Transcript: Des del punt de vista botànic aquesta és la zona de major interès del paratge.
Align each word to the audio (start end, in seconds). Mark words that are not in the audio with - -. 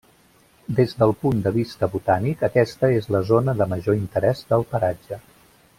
Des 0.77 0.95
del 1.01 1.13
punt 1.25 1.43
de 1.47 1.51
vista 1.57 1.89
botànic 1.97 2.41
aquesta 2.49 2.89
és 3.01 3.09
la 3.17 3.21
zona 3.33 3.55
de 3.61 3.69
major 3.75 3.99
interès 4.01 4.43
del 4.55 4.67
paratge. 4.73 5.21